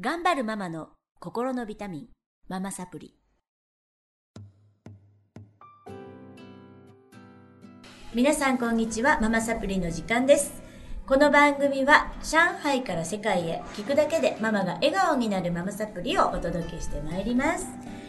[0.00, 0.88] 頑張るママの
[1.20, 2.06] 心のビタミン、
[2.48, 3.14] ママサプリ。
[8.14, 10.62] 皆さんこんにちは、ママサプリの時間です。
[11.06, 17.66] この番組は上海から世界へ聞くだけでママが笑顔になるママサプリをお届けしてまいります。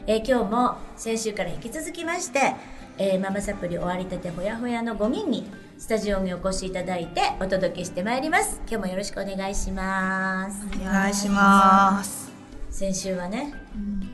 [0.08, 2.56] えー今日も先週から引き続きまして、
[2.98, 5.50] えーママサプリ終わりたてほやほやの5人に
[5.80, 8.62] スタジオにお越しいただいてお届けしてまいります。
[8.70, 10.66] 今日もよろしくお願いします。
[10.80, 12.32] お願いします。
[12.70, 14.10] 先週はね、うん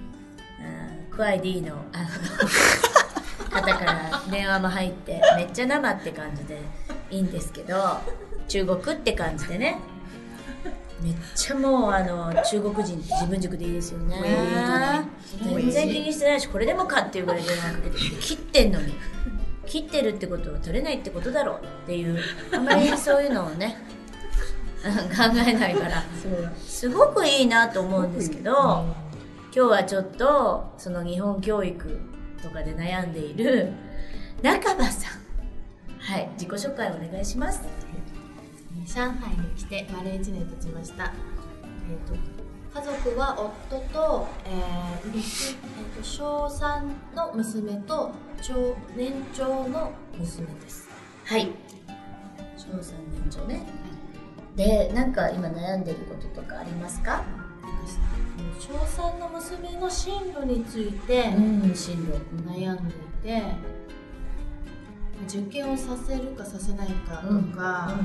[1.12, 2.08] クワイ D のあの
[3.52, 6.62] 方から電話も入ってめっちゃ生って感じで
[7.12, 7.98] いいんですけど
[8.48, 9.80] 中国って感じでね
[11.02, 15.08] めっちゃもうあの中国人自分軸でいいですよね。
[15.42, 18.94] 全然気にしてないしこれでもかっていうぐらい電話かけて切ってんのに。
[19.66, 22.20] 切ってるってことは取れないってことだろうっていう
[22.52, 23.78] あんまりそういうのをね
[24.82, 26.04] 考えないから。
[26.66, 28.86] すごくいいなと思うんですけど、今
[29.52, 32.00] 日はちょっとその日本教育
[32.42, 33.72] とかで悩んでいる
[34.42, 35.20] 中場さん。
[36.00, 37.62] はい自己紹介お願いします。
[38.92, 41.14] 上海に来て丸1年経ちました、
[41.64, 42.16] えー、と
[42.80, 50.90] 家族は夫と,、えー娘えーと小3の娘と長年長の娘です。
[51.26, 51.52] はい。
[52.58, 53.62] 小3年長ね。
[54.56, 57.24] でなんか今悩んでることとかありますか？
[58.60, 61.72] 小3の娘の進路についてん。
[61.76, 62.14] 進路
[62.50, 63.44] 悩んでいて
[65.28, 67.54] 受験をさせるかさせないかとか、うん。
[67.58, 68.00] あ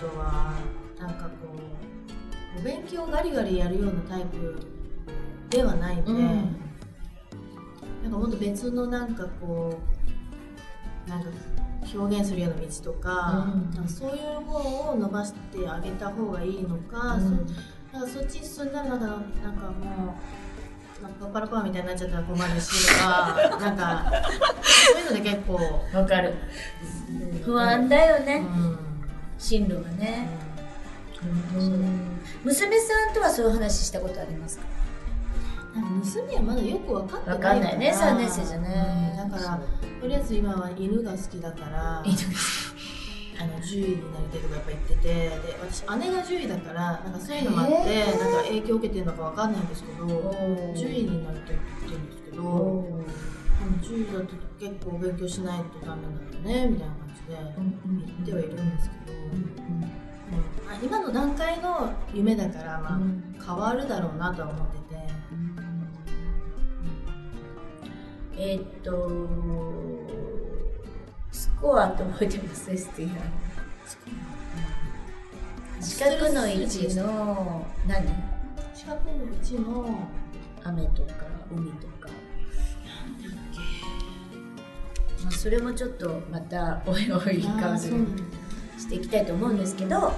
[0.00, 0.54] とは
[0.98, 1.30] なんかこ
[2.56, 4.56] うお勉強をガリガリやるようなタイプ
[5.50, 6.56] ではないので、うん。
[8.02, 9.78] なんかもっと別のなんかこ
[11.06, 11.28] うなんか
[11.94, 13.70] 表現するような道とか,、うん。
[13.74, 17.46] なんかそういう方を伸ばしてあげた方がいいのか、うん。
[17.92, 19.06] そなんかそっちに進んだらなんか
[19.42, 20.14] なんかも
[21.00, 24.12] うなんかパラパーみたいになっちゃったら困るしとか なんか
[24.92, 25.54] そういうので結構、
[25.96, 26.34] わかる。
[27.08, 27.42] うん。
[27.42, 28.87] 不安だよね、うん
[29.38, 30.28] 進路がね、
[32.44, 34.64] 娘さんとはそういう話したことありますか？
[35.74, 39.16] 娘はまだよく分かってないわかんないね三年生じゃね。
[39.22, 39.30] うん。
[39.30, 39.60] だから
[40.00, 45.30] とりあえず今は犬が好きだからあの獣医になりたいとかやっぱ言っててで
[45.62, 52.42] 私姉が獣医だからなんかそういうのもあってなんか影響を受けてるのかわかんないんですけどお獣医になりたいって言ってるんですけど
[53.58, 64.98] でも獣医だと結構勉強しないとダメなんだねみたいな感じで言ってはいるんですけど、うんまあ今の段階の夢だから、まあ変わるだろうなとは思ってて。
[68.40, 69.98] えーっと
[71.32, 73.08] スコアって覚えてます？STR
[75.80, 78.06] 四角の位置の何？
[78.74, 80.08] 四角のうちの
[80.62, 81.14] 雨とか
[81.50, 81.97] 海とか
[85.28, 88.22] まあそれもちょっとまた おいおいカウンセリング
[88.78, 90.12] していきたいと思うんですけど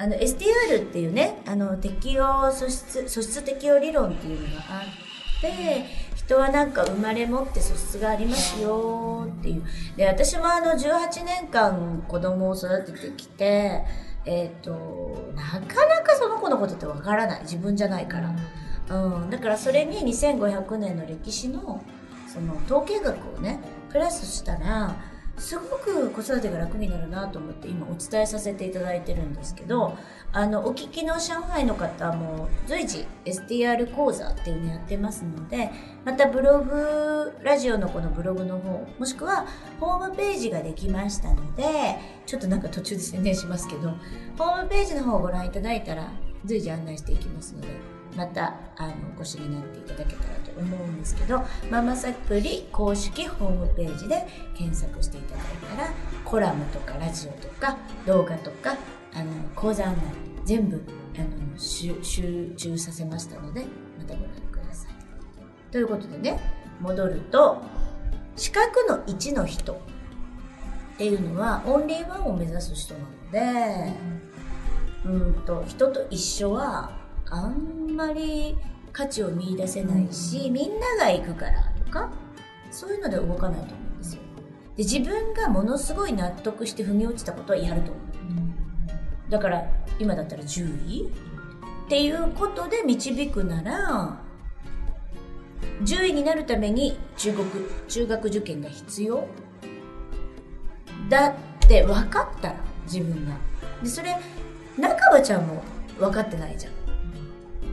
[0.00, 4.82] あの STR っていうねあの適応素質素質適応理論っていうのがあ
[5.38, 9.62] って人はなんか生まれ持って素質がありますよっていう。
[9.96, 13.82] で私もあの18年間子供を育ててきて
[14.24, 17.42] えっ、となかなかその子のことってわからない。
[17.42, 18.34] 自分じゃないから。
[18.90, 21.82] うん、だからそれに2500年の歴史の
[22.26, 23.60] その統計学をね
[23.90, 24.96] プラスしたら
[25.38, 29.96] すごく子育てが楽になるなと思って今お伝えさせていただいてるんですけど
[30.32, 35.70] あのお聞きの上海の方も随時 STR 講座っていうのやってますので
[36.04, 39.46] またブログラジオのこのブログの方もしくは
[39.80, 41.64] ホームページができましたので
[42.26, 43.90] ちょっとなんか途中で宣伝しますけど
[44.36, 46.10] ホームページの方をご覧いただいたら
[46.44, 55.44] 随時案内していきますのでまたあのお越しになっていただけたらと思うんですけどママサプリ公式ホームページで検索していただい
[55.76, 55.90] たら
[56.24, 57.76] コラムとかラジオとか
[58.06, 58.76] 動画とか
[59.14, 60.02] あの講座案内
[60.44, 60.82] 全部
[61.16, 63.66] あの集集中させましたので
[63.98, 64.92] またご覧ください。
[65.70, 66.40] ということでね
[66.80, 67.60] 戻ると
[68.36, 69.76] 四角の1の人っ
[70.96, 73.92] ていうのはオンリーワンを目指す人なので
[75.04, 76.97] うんと人と一緒は
[77.30, 78.56] あんまり
[78.92, 82.10] 価値を見出せないし、みんなが行くからとか
[82.70, 84.22] そういうので動かないと思うんですよ。
[84.76, 88.04] で自分がものすごい納得して踏み落ちたことはやると思う。
[89.30, 89.64] だから
[89.98, 91.08] 今だったら10位
[91.86, 94.20] っていうことで導くなら
[95.82, 97.46] 10位になるために中国
[97.88, 99.26] 中学受験が必要？
[101.08, 103.36] だって分かったら自分が。
[103.82, 104.16] でそれ
[104.78, 105.62] 中葉ちゃんも
[105.98, 106.72] 分かってないじゃん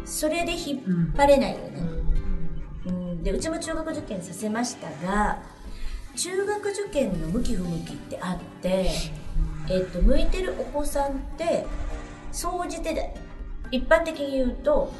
[0.06, 1.80] それで引っ張れないよね、
[2.86, 5.40] うん、でうちも中学受験させましたが
[6.16, 8.90] 中学受験の向き不向きってあって、
[9.70, 11.66] えっと、向いてるお子さんって
[12.32, 13.16] 総じてで
[13.72, 14.94] 一般的に言うと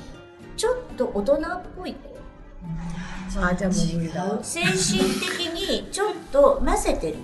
[0.58, 2.16] ちょっと大人っぽい子。
[3.38, 4.40] あじゃあもう無理だ。
[4.42, 7.18] 精神的にちょっと混ぜてる。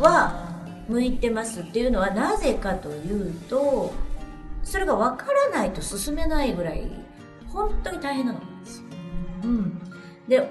[0.00, 0.52] は
[0.88, 3.92] 向いてますっていうのはなぜかというと
[4.62, 6.90] それが分からないと進めないぐらい
[7.48, 8.40] 本当に大変なの。
[9.44, 9.80] うん、
[10.28, 10.48] で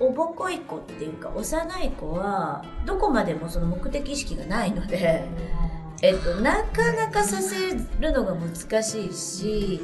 [0.00, 5.24] おぼこい子っていうか幼い子はどこまでもその目的意識がないので、
[6.02, 7.70] えっと、なかなかさせ
[8.00, 9.80] るのが難しいし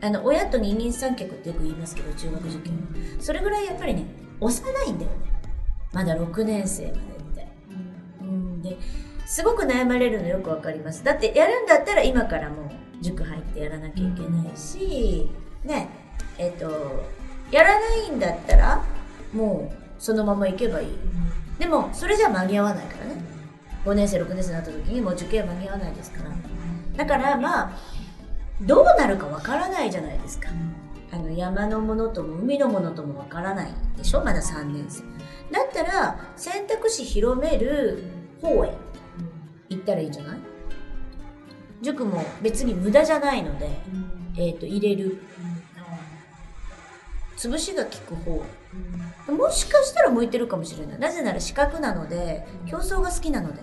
[0.00, 2.78] あの親と二人三脚ってよく言いますけど中学受験。
[3.20, 4.06] それぐらいやっぱりね
[4.40, 5.16] 幼いんだよね。
[5.92, 6.98] まだ6年生までっ
[7.34, 7.48] て、
[8.20, 8.78] うん、で
[9.30, 11.04] すごく悩まれるのよくわかります。
[11.04, 15.30] だってやるんだったら今からもう塾入ってやらなきゃいけないし、
[15.62, 15.88] ね。
[16.36, 17.04] えっ、と
[17.52, 18.84] やらないんだったら
[19.32, 20.88] もうそのまま行けばいい、
[21.60, 23.22] でもそれじゃ間に合わないからね。
[23.84, 26.30] 5年生6年生になった時にもう受験は間に合わないですから。
[26.96, 27.72] だからまあ
[28.62, 30.48] どうなるかわからないじゃないですか。
[31.12, 34.24] あの山のものとも海のものともわからないでしょ？
[34.24, 35.04] まだ3年生。
[35.52, 38.02] だったら選択肢広める
[38.42, 38.89] 方へ
[39.70, 40.38] 行ったらいいんじゃない？
[41.82, 43.70] 塾も別に無駄じゃないので、
[44.36, 45.22] えっ、ー、と入れる。
[47.38, 48.42] 潰しが効く方。
[49.34, 50.98] もしかしたら向いてるかもしれない。
[50.98, 53.62] なぜなら資格なので競争が好きなので。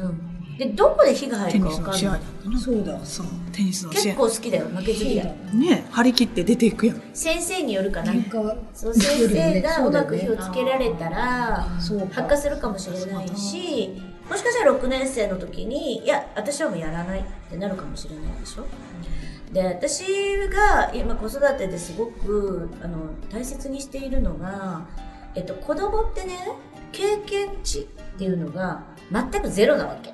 [0.00, 0.58] うん。
[0.58, 2.20] でどこで火が入るか分かんない。
[2.60, 3.26] そうだそう。
[3.52, 5.36] テニスの結構好きだよ負けず嫌い。
[5.54, 7.00] ね張り切って出ていくやん。
[7.14, 8.12] 先生によるかな。
[8.74, 11.64] そう先生がうまく火をつけられたら
[12.12, 18.66] 発火するかもしれないしもしかしたら6年生の時にいや私はもうやらないってなるかもしれないでしょ？
[19.52, 20.04] で私
[20.48, 22.98] が今子育てですごくあの
[23.30, 24.86] 大切にしているのが、
[25.34, 26.38] えっと、子供ってね
[26.92, 27.84] 経験値っ
[28.18, 30.12] ていうのが全くゼロなわけ。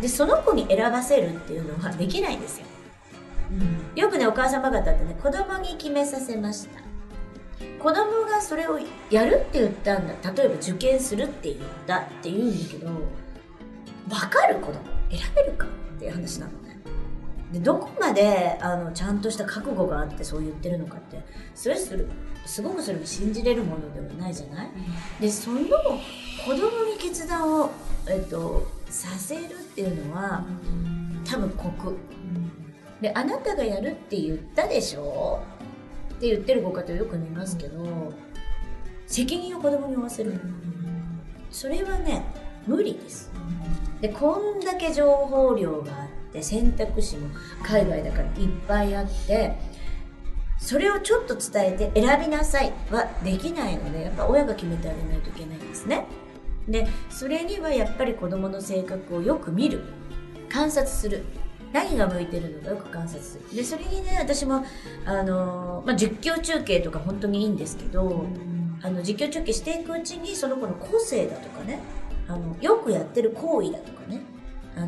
[0.00, 2.66] でその子に選ばせるっていうのはできないんですよ、
[3.50, 6.80] うん、よくねお母様方ってね子供に決めさせました
[7.78, 8.78] 子供がそれを
[9.10, 10.32] やるって言ったんだ。
[10.32, 11.56] 例えば受験するって言っ
[11.86, 12.90] たって言うんだけど
[14.08, 14.80] 分かる子供？
[15.10, 15.66] 選べるか？
[15.66, 15.68] っ
[15.98, 16.78] ていう話なのね。
[17.52, 21.22] でどこまであのちゃんとした覚悟があってそう言ってるのかって
[21.54, 22.08] それする
[22.44, 24.70] すごくそれも信じれるものではないじゃない、
[25.20, 25.60] でその
[26.44, 27.70] 子供に決断を、
[28.08, 30.44] えっと、させるっていうのは
[31.24, 31.96] 多分コク、
[33.00, 35.42] であなたがやるって言ったでしょ？
[36.16, 38.12] って言ってるご家庭よく見ますけど
[39.06, 40.40] 責任を子供に負わせる。
[41.50, 42.24] それはね
[42.66, 43.30] 無理です。
[44.00, 47.28] でこんだけ情報量があって選択肢も
[47.62, 49.56] 海外だからいっぱいあって
[50.58, 56.06] それをちょっと伝えて選びなさいはできないのでやっぱ親が決めてあげないといけないんですね。
[56.68, 59.84] でそれにはやっぱり子どもの性格をよく見る。
[60.48, 61.24] 観察する。
[61.72, 63.56] 何が向いてるのかよく観察する。
[63.56, 64.64] でそれにね私も
[65.04, 68.24] あの、まあ、実況中継とか本当にいいんですけど、
[68.82, 71.80] あの実況中継していくうちにその子の個性だとかね
[72.28, 74.20] あのよくやってる行為だとかね
[74.76, 74.86] あの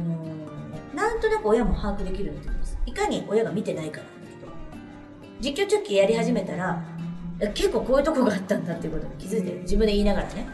[0.94, 2.78] なんとなく親も把握できるようになってきます。
[2.86, 4.52] いかに親が見てないからだけど
[5.40, 6.82] 実況中継やり始めたら
[7.54, 9.60] 結構こういうとこがあったんだっていうことに気づいてる。
[9.60, 10.46] 自分で言いながらね。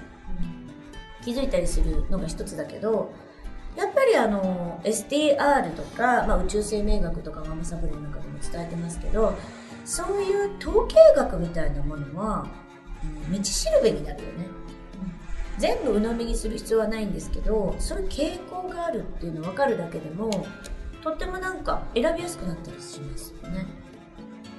[1.25, 3.11] 気づいたりするのが一つだけど
[3.76, 9.37] やっぱりあの STR とか、まあ、宇宙生命学とかママサブレの中でも伝えてますけど
[9.85, 12.47] そういう統計学みたいなものは、
[13.28, 14.47] うん、道しるべになるよね
[15.59, 20.47] 全部鵜呑みにする必要はないんですけどそういう傾向があるっていうの分かるだけでも
[21.02, 23.66] とってもなんか選びやすくなったりしますよね。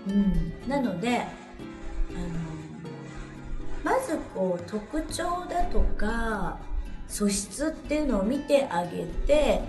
[0.07, 1.29] うん、なのであの
[3.83, 6.59] まずこう特徴だとか
[7.07, 9.61] 素質っていうのを見てあげて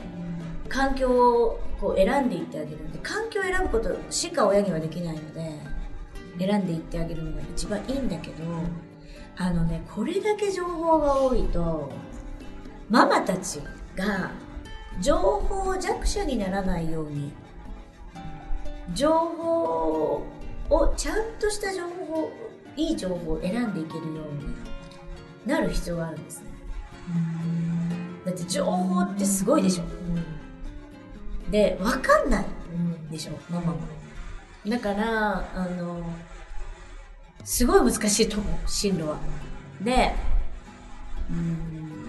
[0.68, 2.82] 環境をこう選んでいってあげる。
[2.82, 5.52] ので環境を選ぶことしか親にはできないので
[6.38, 8.44] 選んでいってあげるのが一番いいんだけど
[9.36, 11.92] あのねこれだけ情報が多いと
[12.88, 13.60] ママたち
[13.94, 14.30] が
[15.00, 17.32] 情報弱者にならないように
[18.94, 20.24] 情報
[20.70, 22.30] をちゃんとした情報
[22.76, 24.54] いい情報を選んでいけるように
[25.46, 26.55] なる必要があるんですね。
[28.24, 32.44] だって情報ってすごいでしょ、うん、で分かんない
[33.10, 33.78] でしょ、ママも。
[34.66, 36.02] だからあの
[37.44, 39.18] すごい難しいと思う進路は。
[39.80, 40.14] で
[41.30, 42.06] うん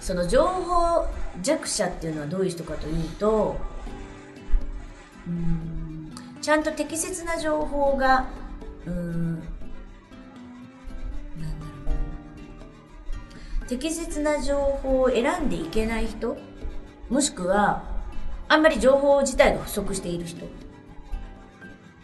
[0.00, 1.06] その情報
[1.42, 3.56] 弱者っていうのはどういう人かというと
[5.28, 8.26] うんちゃんと適切な情報が
[8.86, 9.42] うん
[13.72, 16.36] 適切な情報を選んでいけない人
[17.08, 17.82] もしくは
[18.46, 20.46] あんまり情報自体が不足している人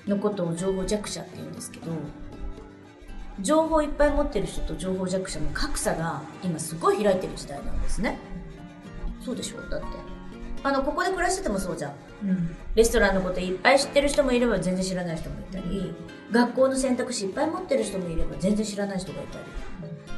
[0.06, 1.92] のことを情報弱者って言うんですけど
[3.40, 8.18] 情報いっぱい持ってる人と情報弱者の格差が今すごい開いてる時代なんですね。
[9.20, 9.87] そうでしょだって。
[10.64, 11.92] あのここで暮らしててもそうじゃん。
[12.25, 12.56] うん。
[12.75, 15.94] レストランのこといっぱい知ってる人もいれば全然知らない人もいたり
[16.32, 19.44] 学校の選択肢いっぱい持ってる人もいれば全然知らない人がいたり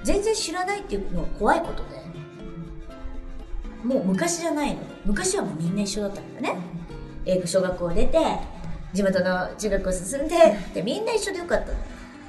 [0.03, 2.01] 全然知らないっていうのは怖いことで。
[3.85, 4.81] もう昔じゃないの。
[5.05, 6.57] 昔はもうみんな一緒だったからね。
[7.25, 8.19] 英語小学校出て
[8.93, 10.37] 地元の中学校進んで
[10.75, 11.79] でみんな一緒でよかったの。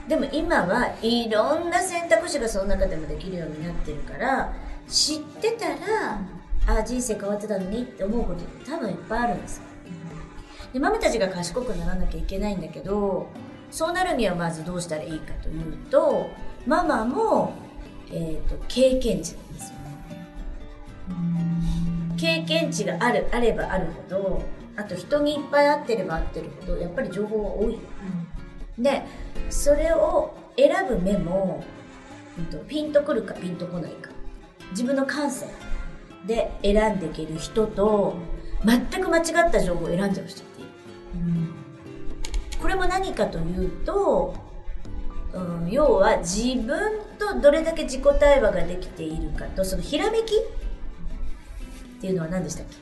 [0.08, 4.54] でも今はいろんな選択肢がその中でもできるようになってるから
[4.88, 6.20] 知ってたら
[6.68, 9.64] あ人生変わってたのにって思うことって多分いっぱいあるんですよ。
[10.74, 13.28] でママたちが賢くならなきゃいけないんだけど
[13.70, 16.30] そうなるにはまずどうしたらいいかというと
[16.66, 17.54] ママも、
[18.12, 19.82] えー、と経験値なんですよね。
[22.18, 24.44] 経験値があるあればあるほど
[24.78, 27.80] あと人にいっぱい会ってれば会ってるほどやっぱり情報が多い。
[28.78, 29.04] で
[29.50, 31.64] それを選ぶ目も、
[32.38, 34.12] うんとピンとくるかピンとこないか。
[34.72, 35.48] 自分の感性
[36.26, 38.16] で選んでいける人と
[38.64, 40.70] 全く間違った情報を選んじゃう人っている。
[42.62, 44.36] これも何かというと、
[45.34, 52.76] うん、要は自分とどれだけ自己対話ができているかとそのひらめきっていうのは何でしたっけ？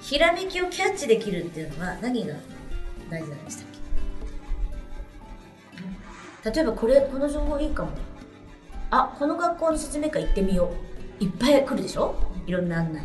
[0.00, 2.34] ひらめきをキャッチできるっていうのは何が
[3.10, 3.66] 大事なんでしたっ
[6.44, 6.50] け？
[6.50, 7.90] 例えばこれこの情報いいかも。
[8.90, 10.70] あこの学校の説明会行ってみよ
[11.20, 11.24] う。
[11.24, 12.14] いっぱい来るでしょ？
[12.46, 13.02] いろんな案内。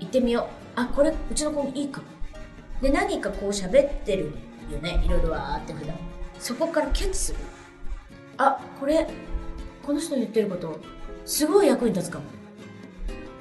[0.00, 0.80] 行ってみよう。
[0.80, 2.06] あこれうちの子もいいかも。
[2.80, 4.32] で何かこう喋ってる
[4.70, 5.02] よね？
[5.04, 5.96] いろいろわーって普段。
[6.44, 7.38] そこからキャッチする。
[8.36, 9.08] あこれ
[9.82, 10.78] この人の言ってること
[11.24, 12.24] すごい役に立つかも。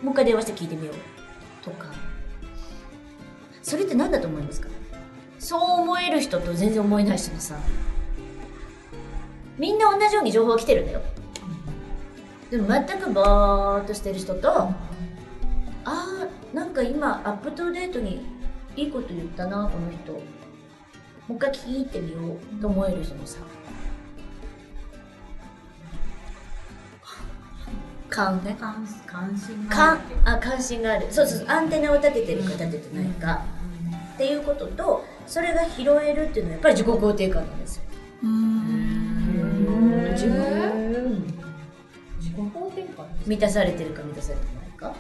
[0.02, 0.96] もう一回電話して聞いてみよう。
[1.66, 1.88] とか。
[3.62, 4.70] それって何だと思いますか？
[5.38, 7.56] そう思える人と全然思えない人のさ
[9.58, 11.02] みんな同じように情報が来てるんだよ。
[12.52, 18.26] でも全くぼーっとしてる人とあーなんか今アップトデートに
[18.78, 20.22] いいこと言ったなこの人
[21.28, 23.40] もう一回聞いてみようと思える人のさ。
[28.10, 31.08] 勘ね関関心がかあ関心がある。
[31.10, 31.48] そうそうそう。
[31.50, 33.44] アンテナを立ててるか立ててないか、
[34.14, 37.84] っていうこととそれが拾えるっていうのはやっぱり自己肯定感なんですよ。
[40.12, 41.24] 自分。
[42.20, 44.96] 自己肯定感満たされてるか満たされてないか。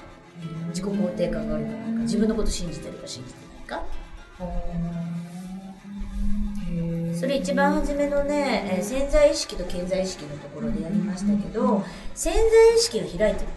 [0.70, 1.88] 自己肯定感があるかないか。
[2.00, 3.39] 自分のこと信じてるか信じて
[3.70, 3.84] ないか
[7.24, 11.82] それ一番初めのね、えー潜在意識と潜在意識のところでやりましたけど
[12.13, 13.48] 潜在意識が開いてる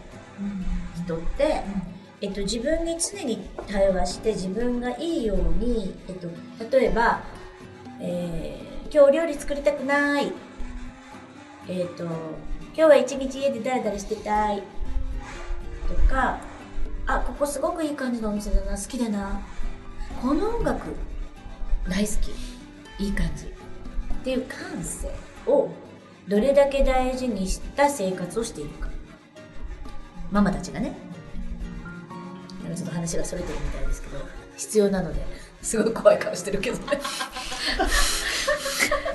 [1.05, 1.63] 人って、
[2.21, 6.29] えっと、自分に常に対話して自分がいいように、えっと、
[6.79, 7.25] 例えば、
[8.01, 10.33] えー今日お料理作りたくない、
[11.69, 12.13] えっと、今
[12.73, 14.63] 日は一日家でダラダラしてたい。
[15.89, 16.39] とか
[17.05, 19.41] あここすごくいい感じのお店だな好きだな。
[20.23, 20.95] この音楽
[21.89, 22.57] 大好き。
[22.99, 23.56] いい感じ
[24.27, 25.09] っていう感性
[25.47, 25.71] を
[26.27, 28.89] どれだけ大事にした生活をしているか。
[30.33, 30.97] ママたちがね。
[32.65, 34.19] なんかちょっと話がそれてるみたいですけど
[34.57, 35.25] 必要なので
[35.63, 36.79] すごい怖い顔してるけど。
[36.79, 36.83] ね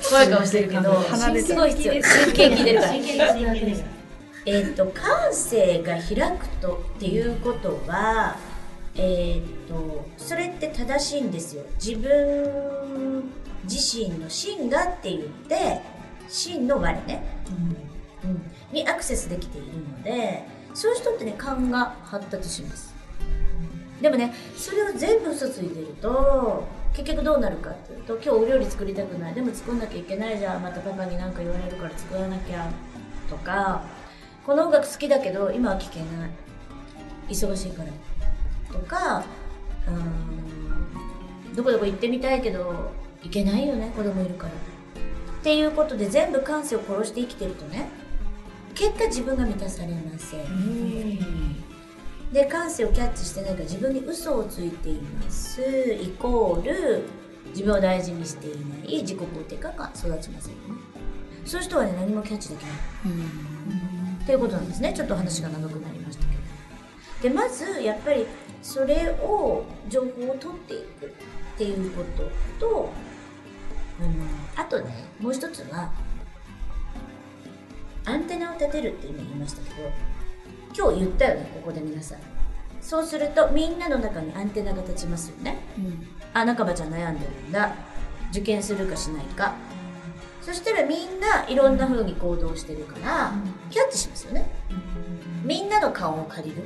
[0.07, 1.93] 怖い顔してるけどすごい必要。
[2.01, 2.93] 真剣に聞いてるから。
[4.45, 8.37] えっと感性が開くとっていうことは
[8.95, 11.63] えっとそれって正しいんですよ。
[11.85, 13.29] 自分
[13.63, 15.81] 自身の真がって言って
[16.27, 17.23] 真の我ね、
[18.23, 18.41] うん、
[18.73, 22.93] にアクセスできているのでそういう人ってね勘が発達します。
[24.01, 26.63] でもねそれを全部嘘ついてると
[26.93, 29.33] 結局どうなるかっていうと今日お料理作りたくない。
[29.33, 30.61] でも作んなきゃいけないじゃん。
[30.63, 32.69] またパパに何か言われるから作らなきゃ。
[33.29, 33.83] とか
[34.45, 36.09] この音楽好きだけど今は聴けない。
[37.29, 37.89] 忙しいから。
[38.73, 39.23] とか
[39.87, 42.91] うんどこどこ行ってみたいけど
[43.23, 44.53] 行けないよね子供いるから。
[44.53, 47.89] っていうことで全部感性を殺して生きてるとね
[48.75, 51.55] 結果自分が満たされません。
[52.31, 55.61] で感性をキャッチしてないから自分に嘘をついています。
[55.61, 57.03] イコール
[57.49, 59.01] 自分を大事にしていない。
[59.01, 60.75] 自己肯定感が育ちませんよね。
[61.43, 62.71] そういう人はね何もキャッチできない。
[64.23, 64.93] っていうことなんですね。
[64.93, 66.35] ちょっと話が長くなりましたけ
[67.27, 67.29] ど。
[67.29, 68.25] でまずやっぱり
[68.61, 71.09] それを情報を取っていくっ
[71.57, 72.03] ていうこ
[72.59, 72.89] とと
[74.55, 75.91] あとねもう一つは
[78.05, 79.91] アンテナを立てるって今言いましたけど
[80.75, 82.19] 今日言ったよねここで皆さん。
[82.81, 85.59] そうするとみんなの中にアンテナが立ちますよね。
[85.77, 86.07] うん。
[86.33, 87.75] あ中葉ちゃん悩んでるんだ。
[88.31, 89.53] 受験するかしないか。
[90.41, 93.33] そしたらみんないろんな風に行動してるから
[93.69, 94.49] キャッチしますよね。
[95.43, 96.63] みんなの顔を借りる。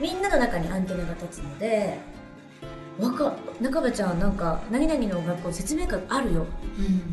[0.00, 1.98] みんなの中にアンテナが立つので
[2.98, 6.46] わか中葉ちゃんなんか何々の学校説明会あるよ。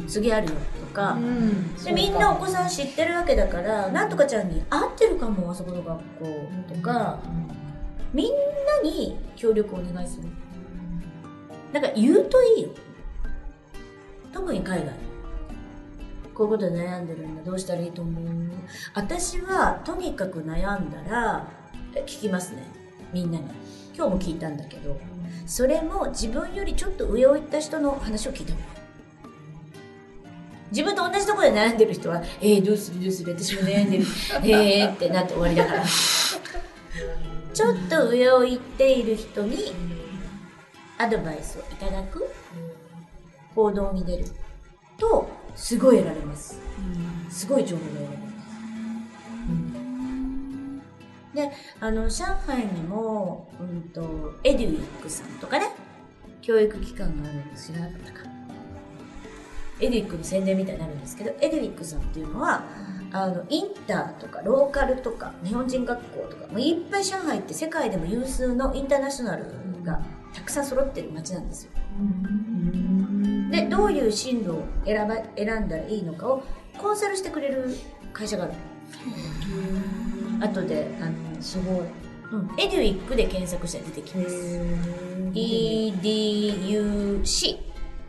[0.07, 1.75] 次あるよとか、うん。
[1.75, 7.19] でみんなお子さん知ってるわけだからなんとかちゃんに合ってるかもあそこの学校とか。
[8.13, 10.29] みんなに協力をお願いする。
[11.73, 12.69] だから言うといいよ。
[14.31, 14.93] 特に海外。
[16.33, 17.43] こういうことで悩んでるんだ。
[17.43, 18.23] どうしたらいいと思う？
[18.93, 21.47] 私はとにかく悩んだら
[21.93, 22.63] え聞きますね。
[23.11, 23.43] みんなに。
[23.93, 24.97] 今日も聞いたんだけど
[25.45, 28.75] それも自分よりちょっと上を行った人の話を聞いた方がいい
[30.71, 34.05] 自分と同じところで悩んでる人は「えー、どうするどうする私も悩んでる
[34.43, 35.83] えー」ってなって終わりだから。
[37.53, 39.73] ちょっと上を行っている人に
[40.97, 42.29] アドバイスをいただく。
[43.55, 44.25] 行動に出る
[44.97, 46.59] とすごい得られます。
[47.29, 48.24] すごい情報が得られます、
[51.35, 55.67] であの上海にも、うん、とエデュイックさんとかね
[56.41, 58.19] 教育機関があるんです知らなかったか。
[59.81, 62.63] エデュイックの宣伝みたいになるんですけどエデュイックさんっていうのは
[63.11, 69.45] あのインターとかローカルとか日本人学校とかもういっぱい上海って世界でも有数のインターナショナル
[69.83, 70.01] が
[70.33, 71.71] たくさん揃ってる街なんですよ。
[73.51, 76.43] でどういう進路を選ば選んだらいいのかを
[76.77, 77.69] コンサルしてくれる
[78.13, 78.53] 会社がある
[80.41, 81.85] 後であのすごい。
[82.31, 82.49] うん。
[82.57, 84.59] エデュイックで検索したら出てきます。
[85.33, 86.55] EDUC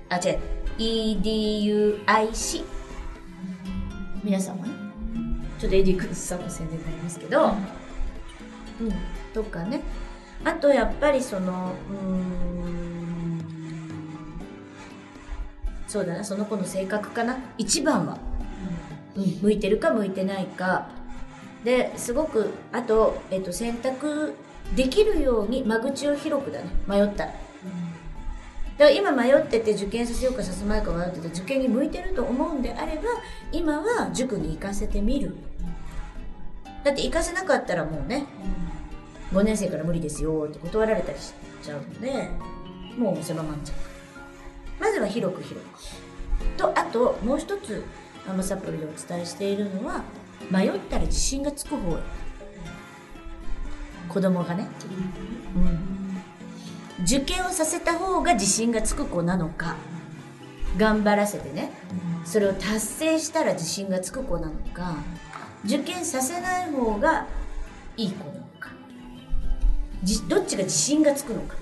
[0.09, 0.38] あ違う。
[0.78, 2.64] EDUIC
[4.22, 4.72] 皆さんはね。
[5.59, 7.53] ちょっとエディクスさんの宣伝になりますけど、
[8.81, 8.92] うん、
[9.33, 9.81] とかね。
[10.44, 12.46] あとやっぱりそのうーん。
[15.88, 16.24] そうだな。
[16.24, 17.38] その子の性格かな。
[17.57, 18.18] 一番は、
[19.14, 20.88] うん、向いてるか向いてないか
[21.66, 24.35] ですごくあと、えっと、選択
[24.76, 26.66] できるように間口を広くだね。
[26.87, 27.24] 迷った。
[27.24, 27.33] ら。
[27.33, 27.40] だか
[28.79, 33.02] ら今迷ってて受験させようかさせまいか迷ってて受験に向いてると思うんであれば
[33.50, 35.35] 今は塾に行かせてみる。
[36.85, 38.26] だって行かせなかったらもうね
[39.33, 41.33] 5年生から無理ですよって断られたりし
[41.64, 42.29] ちゃうので
[42.96, 45.70] もう狭まっちゃうまずは広く広く。
[46.57, 47.83] とあともう一つ
[48.29, 50.05] ママサプリでお伝えしているのは
[50.51, 51.99] 迷ったら自信がつく方
[54.09, 54.68] 子供がね、
[55.55, 59.77] うん、受験をさせた方が自信がつく子なのか。
[60.77, 61.70] 頑張らせてね。
[62.25, 64.96] それを達成したら自信がつく子なのか。
[65.64, 67.27] 受験させない方が
[67.96, 68.70] いい子なのか。
[70.29, 71.57] どっちが自信がつくのか。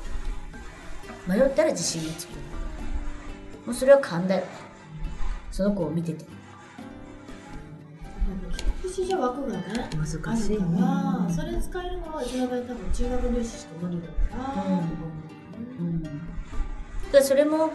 [1.27, 2.31] 迷ったら自信がつく。
[3.67, 4.45] もうそれは勘だよ
[5.51, 6.34] その子を見てて。
[8.83, 9.65] 私じゃ枠がね
[9.97, 14.65] 難しいねあるからそれ使えるのはうちの場合多分中学入試しか無理だから、
[15.79, 16.03] うん。
[16.03, 16.15] だか
[17.13, 17.71] らそれも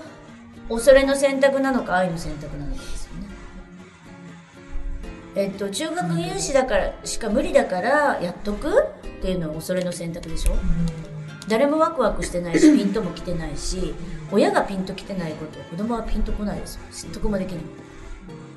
[0.69, 3.27] 恐れの選択なのか愛の選択なのかですよね
[5.35, 10.55] えっと中学入試だからしか無理だからやっとくっていうのは恐れの選択でしょ
[11.47, 13.93] 誰もワクワクしてないしピンとも来てないし
[14.31, 17.63] 親がピンと来てないことを子供はピンと来ないですよ説得もできない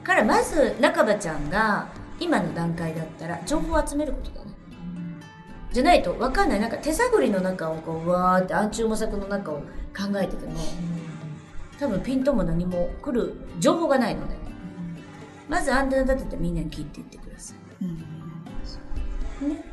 [0.03, 1.89] からまず中葉ちゃんが
[2.19, 4.53] 今の段階だったら情報を集めることだね。
[5.73, 6.61] じゃないと分かんない。
[6.61, 9.65] なんか手探りの中をこうわーって暗中模索の中を考
[10.17, 10.53] えてても
[11.79, 14.43] 多分ピンとも何も来る情報がないので。
[15.53, 19.65] まずアンテナ立ててみんなに聞いていってくださうんいね。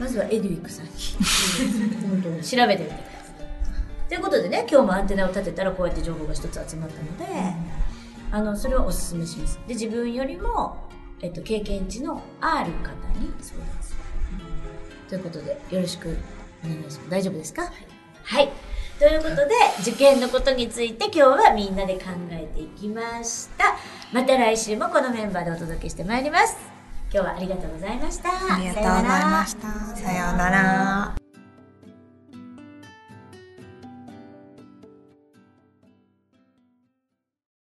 [0.00, 0.90] まずはエデュイックさんに。
[2.10, 4.08] 本当に調べてみてください。
[4.08, 7.26] ということでね今日もアンテナを立てたらこうやって情報が一つ集まったので、
[8.32, 9.58] あのそれはおすすめします。
[9.66, 10.88] で自分よりも、
[11.20, 14.00] えっと、経験値のある方に相談する。
[15.08, 16.16] ということでよろしく
[16.64, 17.00] お願いします。
[17.10, 17.62] 大丈夫ですか？
[18.22, 18.48] はい、
[19.00, 19.44] ということで
[19.80, 23.76] 受験のことについて今日はみんなで考えていきました。
[24.12, 26.56] また来週もこのメンバーでお届けしてまいります。
[27.12, 28.30] 今日はありがとうございました。
[28.30, 29.68] ありがとうございました。
[29.96, 31.19] さようなら